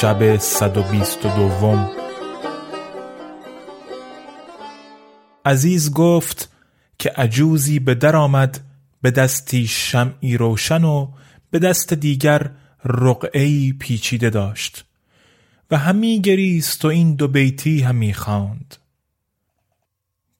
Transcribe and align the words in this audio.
شب 0.00 0.36
صد 0.36 0.76
و 0.76 0.82
بیست 0.82 1.26
و 1.26 1.28
دوم. 1.28 1.90
عزیز 5.44 5.92
گفت 5.92 6.52
که 6.98 7.10
عجوزی 7.10 7.78
به 7.78 7.94
در 7.94 8.16
آمد 8.16 8.60
به 9.02 9.10
دستی 9.10 9.66
شمعی 9.66 10.36
روشن 10.36 10.84
و 10.84 11.08
به 11.50 11.58
دست 11.58 11.92
دیگر 11.92 12.50
رقعی 12.84 13.72
پیچیده 13.72 14.30
داشت 14.30 14.84
و 15.70 15.78
همی 15.78 16.20
گریست 16.20 16.84
و 16.84 16.88
این 16.88 17.14
دو 17.14 17.28
بیتی 17.28 17.80
همی 17.80 18.14
خواند. 18.14 18.76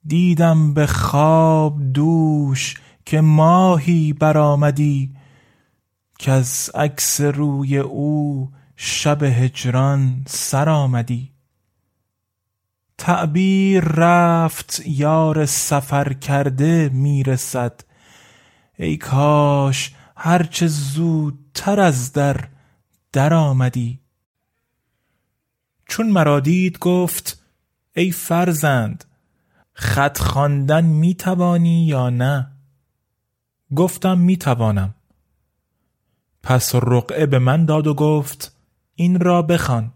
دیدم 0.06 0.74
به 0.74 0.86
خواب 0.86 1.92
دوش 1.92 2.74
که 3.06 3.20
ماهی 3.20 4.12
برآمدی 4.12 5.10
که 6.18 6.32
از 6.32 6.70
عکس 6.74 7.20
روی 7.20 7.78
او 7.78 8.50
شب 8.80 9.22
هجران 9.22 10.24
سر 10.26 10.68
آمدی. 10.68 11.32
تعبیر 12.98 13.84
رفت 13.84 14.82
یار 14.86 15.46
سفر 15.46 16.12
کرده 16.12 16.88
می‌رسد. 16.88 17.80
ای 18.76 18.96
کاش 18.96 19.94
هرچه 20.16 20.66
زودتر 20.66 21.80
از 21.80 22.12
در 22.12 22.48
در 23.12 23.34
آمدی. 23.34 24.00
چون 25.88 26.10
مرا 26.10 26.40
دید 26.40 26.78
گفت 26.78 27.42
ای 27.96 28.10
فرزند 28.10 29.04
خط 29.72 30.18
خواندن 30.18 30.84
می 30.84 31.14
توانی 31.14 31.86
یا 31.86 32.10
نه؟ 32.10 32.52
گفتم 33.76 34.18
می 34.18 34.36
توانم 34.36 34.94
پس 36.42 36.74
رقعه 36.74 37.26
به 37.26 37.38
من 37.38 37.64
داد 37.64 37.86
و 37.86 37.94
گفت 37.94 38.57
این 39.00 39.20
را 39.20 39.42
بخوان. 39.42 39.92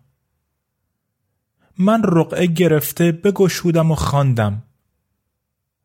من 1.78 2.02
رقعه 2.02 2.46
گرفته 2.46 3.12
بگشودم 3.12 3.90
و 3.90 3.94
خواندم. 3.94 4.62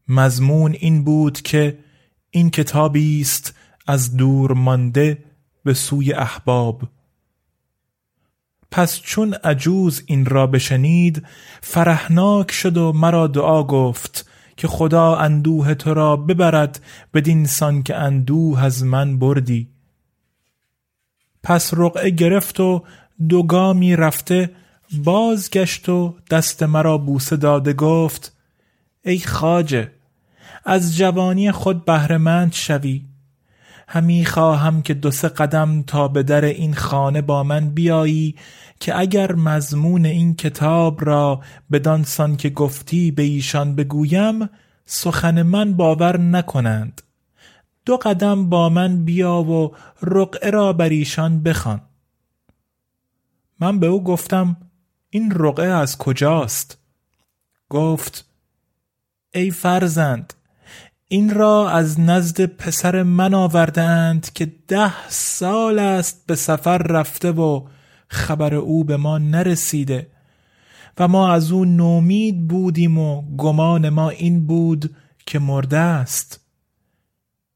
مضمون 0.08 0.72
این 0.72 1.04
بود 1.04 1.42
که 1.42 1.80
این 2.30 2.50
کتابی 2.50 3.22
است 3.22 3.56
از 3.88 4.18
دور 4.18 4.54
مانده 4.54 5.24
به 5.64 5.74
سوی 5.74 6.14
احباب. 6.14 6.82
پس 8.72 9.00
چون 9.00 9.34
عجوز 9.34 10.04
این 10.06 10.26
را 10.26 10.48
بشنید 10.48 11.26
فرحناک 11.62 12.52
شد 12.52 12.78
و 12.78 12.94
مرا 12.94 13.28
دعا 13.28 13.64
گفت 13.64 14.30
که 14.58 14.68
خدا 14.68 15.16
اندوه 15.16 15.74
تو 15.74 15.94
را 15.94 16.16
ببرد 16.16 16.82
بدین 17.14 17.46
سان 17.46 17.84
که 17.84 17.96
اندوه 17.96 18.64
از 18.64 18.84
من 18.84 19.20
بردی. 19.20 19.78
پس 21.48 21.74
رقعه 21.74 22.10
گرفت 22.10 22.60
و 22.60 22.84
دو 23.30 23.44
گامی 23.44 23.96
رفته 23.96 24.50
بازگشت 25.04 25.90
و 25.90 26.16
دست 26.32 26.64
مرا 26.64 26.98
بوسه 26.98 27.36
داده 27.36 27.74
گفت 27.74 28.34
ای 29.06 29.20
خاجه 29.20 29.92
از 30.66 30.98
جوانی 30.98 31.52
خود 31.52 31.86
بهرهمند 31.86 32.54
شوی. 32.54 33.06
همی 33.88 34.26
خواهم 34.26 34.82
که 34.82 34.94
دو 34.94 35.12
سه 35.12 35.28
قدم 35.28 35.84
تا 35.84 36.08
به 36.08 36.24
در 36.24 36.46
این 36.46 36.74
خانه 36.74 37.22
با 37.22 37.44
من 37.44 37.70
بیایی 37.70 38.36
که 38.80 39.00
اگر 39.00 39.36
مضمون 39.36 40.06
این 40.06 40.36
کتاب 40.36 41.06
را 41.06 41.42
بدانسان 41.72 42.38
که 42.38 42.50
گفتی 42.50 43.12
به 43.12 43.24
ایشان 43.24 43.76
بگویم 43.76 44.50
سخن 44.86 45.42
من 45.42 45.74
باور 45.74 46.20
نکنند. 46.20 47.02
دو 47.86 47.98
قدم 47.98 48.50
با 48.50 48.70
من 48.70 49.06
بیا 49.06 49.42
و 49.42 49.72
رقعه 50.02 50.50
را 50.50 50.74
بر 50.74 50.90
ایشان 50.90 51.44
بخوان. 51.44 51.82
من 53.60 53.80
به 53.80 53.88
او 53.88 54.04
گفتم 54.04 54.58
این 55.10 55.32
رقعه 55.32 55.68
از 55.68 55.98
کجاست؟ 55.98 56.78
گفت 57.70 58.26
ای 59.34 59.52
فرزند 59.52 60.34
این 61.08 61.34
را 61.34 61.70
از 61.70 62.00
نزد 62.00 62.46
پسر 62.46 63.04
من 63.04 63.34
آوردند 63.34 64.34
که 64.34 64.52
ده 64.68 65.10
سال 65.10 65.80
است 65.80 66.24
به 66.28 66.36
سفر 66.36 66.78
رفته 66.78 67.32
و 67.32 67.68
خبر 68.08 68.56
او 68.56 68.84
به 68.84 68.98
ما 68.98 69.18
نرسیده 69.18 70.08
و 70.98 71.08
ما 71.08 71.34
از 71.34 71.52
او 71.52 71.66
نومید 71.66 72.48
بودیم 72.48 72.98
و 72.98 73.22
گمان 73.38 73.90
ما 73.90 74.10
این 74.10 74.48
بود 74.48 74.96
که 75.26 75.40
مرده 75.40 75.78
است. 75.78 76.40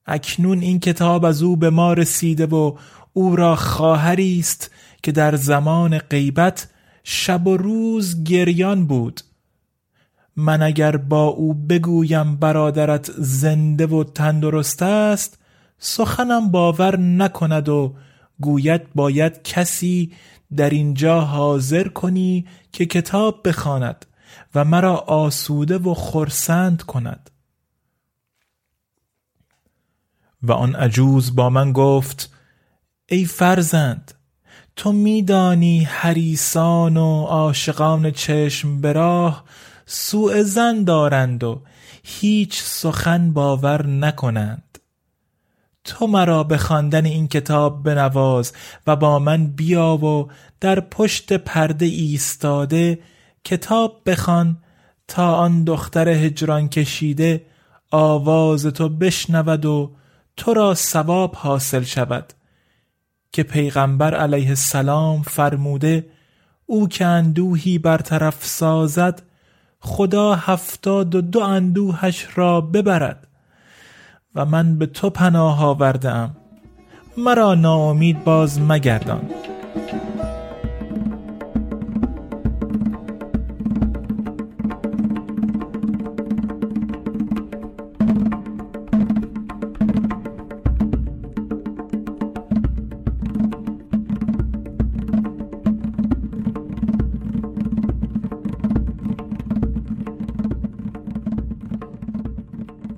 اکنون 0.06 0.59
این 0.59 0.80
کتاب 0.80 1.25
از 1.25 1.44
او 1.44 1.57
به 1.57 1.69
ما 1.69 1.94
رسیده 1.94 2.45
و 2.45 2.77
او 3.13 3.36
را 3.36 3.56
خواهری 3.56 4.39
است 4.39 4.71
که 5.03 5.12
در 5.12 5.36
زمان 5.36 5.98
غیبت 5.98 6.69
شب 7.03 7.48
و 7.48 7.57
روز 7.57 8.24
گریان 8.24 8.88
بود. 8.88 9.21
من 10.36 10.62
اگر 10.62 10.98
با 10.98 11.24
او 11.24 11.53
بگویم 11.53 12.36
برادرت 12.36 13.12
زنده 13.18 13.88
و 13.88 14.03
تندرست 14.03 14.81
است 14.81 15.39
سخنم 15.77 16.51
باور 16.51 17.00
نکند 17.00 17.69
و 17.69 17.95
گوید 18.39 18.94
باید 18.95 19.44
کسی 19.44 20.12
در 20.56 20.69
اینجا 20.69 21.21
حاضر 21.21 21.88
کنی 21.88 22.48
که 22.71 22.86
کتاب 22.86 23.48
بخواند 23.48 24.06
و 24.56 24.65
مرا 24.65 24.98
آسوده 24.98 25.77
و 25.77 25.94
خرسند 25.94 26.81
کند. 26.81 27.30
و 30.44 30.51
آن 30.51 30.75
عجوز 30.75 31.36
با 31.36 31.50
من 31.50 31.71
گفت 31.71 32.33
ای 33.06 33.25
فرزند 33.25 34.13
تو 34.81 34.92
میدانی 34.92 35.83
حریسان 35.83 36.98
و 36.98 37.24
عاشقان 37.24 38.12
چشم 38.12 38.81
به 38.81 39.33
سوء 39.86 40.44
زن 40.44 40.83
دارند 40.83 41.44
و 41.44 41.62
هیچ 42.04 42.62
سخن 42.62 43.33
باور 43.33 43.88
نکنند. 43.88 44.80
تو 45.83 46.07
مرا 46.07 46.44
به 46.44 46.57
خواندن 46.57 47.06
این 47.06 47.28
کتاب 47.28 47.83
بنواز 47.83 48.54
و 48.88 48.95
با 48.95 49.19
من 49.19 49.48
بیا 49.48 49.98
و 49.98 50.28
در 50.60 50.80
پشت 50.80 51.34
پرده 51.34 51.86
ایستاده 51.86 53.00
کتاب 53.44 54.01
بخوان 54.06 54.57
تا 55.07 55.36
آن 55.36 55.63
دختر 55.63 56.10
هجران 56.10 56.69
کشیده 56.69 57.45
آواز 57.92 58.66
تو 58.66 58.89
بشنود 58.89 59.66
و 59.66 59.92
تو 60.38 60.54
را 60.54 60.74
ثواب 60.74 61.36
حاصل 61.36 61.84
شود. 61.84 62.34
که 63.31 63.44
پیغمبر 63.44 64.16
علیه 64.16 64.50
السلام 64.50 65.22
فرموده 65.22 66.06
او 66.66 66.88
که 66.88 67.06
اندوهی 67.06 67.78
برطرف 67.78 68.45
سازد 68.45 69.22
خدا 69.80 70.36
هفتاد 70.36 71.16
و 71.16 71.22
دو 71.22 71.39
اندوهش 71.39 72.28
را 72.36 72.62
ببرد. 72.62 73.28
و 74.36 74.45
من 74.45 74.78
به 74.78 74.86
تو 74.86 75.10
پناه 75.10 75.63
آوردم. 75.63 76.36
مرا 77.18 77.56
ناامید 77.56 78.24
باز 78.24 78.62
مگردان. 78.62 79.30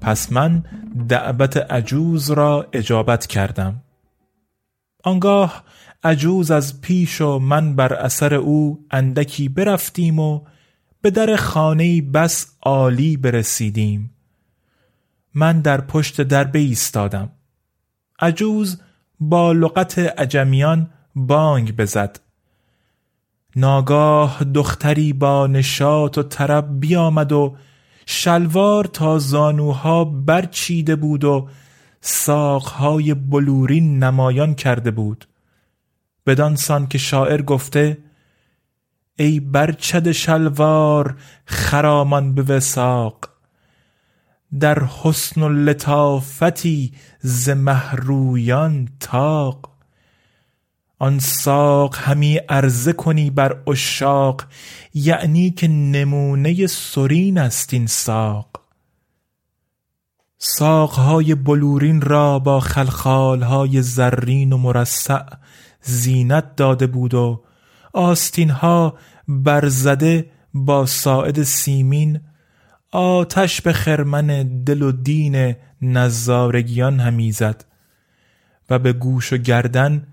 پس 0.04 0.32
من 0.32 0.64
دعوت 1.08 1.58
عجوز 1.58 2.32
را 2.32 2.70
اجابت 2.74 3.28
کردم. 3.28 3.82
آنگاه 5.04 5.64
عجوز 6.04 6.52
از 6.52 6.82
پیش 6.82 7.22
و 7.22 7.40
من 7.40 7.76
بر 7.76 7.94
اثر 7.94 8.34
او 8.34 8.86
اندکی 8.92 9.50
برفتیم 9.50 10.20
و 10.20 10.42
به 11.02 11.12
در 11.12 11.36
خانه 11.36 12.02
بس 12.02 12.48
عالی 12.62 13.18
برسیدیم. 13.18 14.12
من 15.34 15.62
در 15.62 15.82
پشت 15.82 16.22
در 16.22 16.50
ایستادم 16.54 17.30
عجوز 18.20 18.82
با 19.20 19.52
لغت 19.52 20.00
عجمیان 20.00 20.90
بانگ 21.16 21.76
بزد. 21.76 22.20
ناگاه 23.56 24.44
دختری 24.44 25.14
با 25.14 25.48
نشاط 25.48 26.18
و 26.18 26.24
طرب 26.24 26.80
بیامد 26.80 27.32
و 27.32 27.56
شلوار 28.06 28.86
تا 28.86 29.20
زانوها 29.20 30.06
برچیده 30.06 30.96
بود 30.96 31.24
و 31.24 31.48
ساقهای 32.02 33.14
بلورین 33.14 34.04
نمایان 34.04 34.56
کرده 34.56 34.92
بود. 34.92 35.28
بدانسان 36.26 36.88
که 36.88 36.98
شاعر 36.98 37.42
گفته 37.42 37.98
ای 39.20 39.40
برچد 39.40 40.12
شلوار 40.12 41.18
خرامان 41.46 42.36
به 42.36 42.42
وساق 42.42 43.30
در 44.60 44.84
حسن 44.84 45.42
و 45.42 45.50
لطافتی 45.50 46.94
ز 47.20 47.50
محرویان 47.50 48.90
تاق 49.00 49.73
آن 51.04 51.20
ساق 51.20 51.96
همی 51.96 52.38
عرضه 52.38 52.94
کنی 52.94 53.30
بر 53.30 53.64
اشاق 53.68 54.44
یعنی 54.94 55.52
که 55.52 55.68
نمونه 55.68 56.68
سرین 56.68 57.38
است 57.38 57.74
این 57.74 57.88
ساق. 57.88 58.48
ساقهای 60.38 61.36
بلورین 61.36 62.02
را 62.02 62.40
با 62.40 62.60
خلخالهای 62.60 63.82
زرین 63.82 64.54
و 64.54 64.58
مرصع 64.58 65.24
زینت 65.82 66.56
داده 66.56 66.88
بود 66.88 67.14
و 67.14 67.44
آستینها 67.94 68.98
برزده 69.28 70.32
با 70.54 70.86
ساعد 70.86 71.44
سیمین 71.44 72.20
آتش 72.92 73.62
به 73.62 73.74
خرمن 73.74 74.64
دل 74.64 74.82
و 74.82 74.92
دین 74.92 75.56
نظارگیان 75.82 77.00
همی 77.00 77.32
زد 77.32 77.66
و 78.70 78.80
به 78.80 78.94
گوش 78.94 79.34
و 79.34 79.38
گردن 79.38 80.08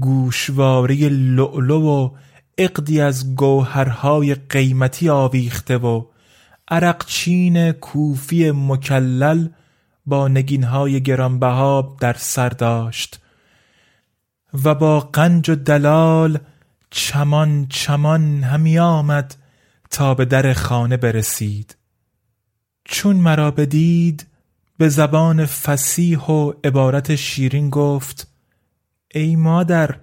گوشواره 0.00 1.08
لؤلؤ 1.08 1.80
و 1.80 2.10
اقدی 2.58 3.00
از 3.00 3.36
گوهرهای 3.36 4.34
قیمتی 4.34 5.08
آویخته 5.08 5.78
و 5.78 6.04
عرقچین 6.68 7.72
کوفی 7.72 8.50
مکلل 8.50 9.48
با 10.06 10.28
نگینهای 10.28 11.02
گرانبها 11.02 11.96
در 12.00 12.12
سر 12.18 12.48
داشت 12.48 13.20
و 14.64 14.74
با 14.74 15.00
قنج 15.00 15.50
و 15.50 15.54
دلال 15.54 16.38
چمان 16.90 17.66
چمان 17.68 18.42
همی 18.42 18.78
آمد 18.78 19.34
تا 19.90 20.14
به 20.14 20.24
در 20.24 20.52
خانه 20.52 20.96
برسید. 20.96 21.76
چون 22.84 23.16
مرا 23.16 23.50
بدید 23.50 24.26
به 24.78 24.88
زبان 24.88 25.46
فسیح 25.46 26.18
و 26.18 26.52
عبارت 26.64 27.14
شیرین 27.14 27.70
گفت 27.70 28.29
ای 29.14 29.36
مادر 29.36 29.96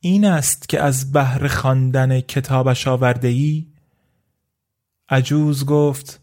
این 0.00 0.24
است 0.24 0.68
که 0.68 0.80
از 0.80 1.12
بهر 1.12 1.48
خواندن 1.48 2.20
کتابش 2.20 2.88
آورده 2.88 3.28
ای؟ 3.28 3.66
عجوز 5.08 5.66
گفت 5.66 6.20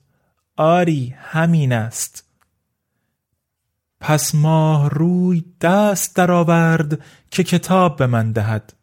آری 0.58 1.16
همین 1.18 1.74
است. 1.74 2.24
پس 4.00 4.36
ماه 4.36 4.90
روی 4.90 5.46
دست 5.62 6.16
درآورد 6.16 7.00
که 7.32 7.44
کتاب 7.44 7.98
به 7.98 8.08
من 8.08 8.32
دهد. 8.32 8.74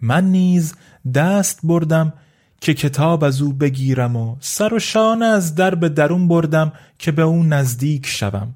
من 0.00 0.24
نیز 0.24 0.74
دست 1.14 1.60
بردم 1.62 2.12
که 2.60 2.74
کتاب 2.74 3.24
از 3.24 3.42
او 3.42 3.52
بگیرم 3.52 4.16
و 4.16 4.36
سر 4.40 4.74
و 4.74 4.78
شانه 4.78 5.24
از 5.24 5.54
در 5.54 5.74
به 5.74 5.88
درون 5.88 6.28
بردم 6.28 6.72
که 6.98 7.12
به 7.12 7.22
او 7.22 7.44
نزدیک 7.44 8.06
شوم. 8.06 8.54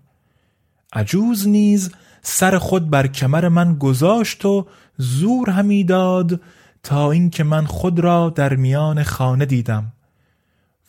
عجوز 0.93 1.49
نیز 1.49 1.90
سر 2.28 2.58
خود 2.58 2.90
بر 2.90 3.06
کمر 3.06 3.49
من 3.49 3.75
گذاشت 3.78 4.44
و 4.44 4.67
زور 4.96 5.50
همی 5.50 5.84
داد 5.84 6.41
تا 6.82 7.10
اینکه 7.10 7.44
من 7.44 7.67
خود 7.67 8.01
را 8.01 8.31
در 8.31 8.56
میان 8.56 9.03
خانه 9.03 9.46
دیدم 9.46 9.93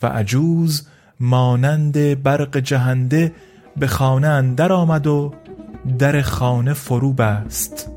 و 0.01 0.07
عجوز 0.07 0.87
مانند 1.19 2.23
برق 2.23 2.57
جهنده 2.57 3.33
به 3.77 3.87
خانه 3.87 4.27
اندر 4.27 4.71
آمد 4.71 5.07
و 5.07 5.33
در 5.99 6.21
خانه 6.21 6.73
فرو 6.73 7.13
بست. 7.13 7.96